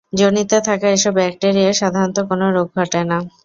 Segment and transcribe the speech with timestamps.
[0.13, 3.17] যোনিতে থাকা এসব ব্যাকটেরিয়া সাধারণত কোন রোগ ঘটায় না।